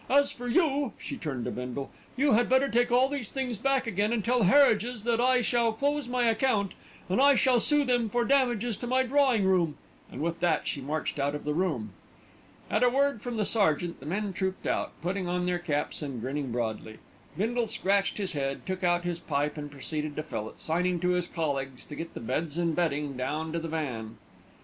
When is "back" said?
3.59-3.85